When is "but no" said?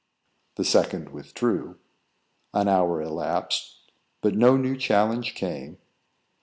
4.21-4.57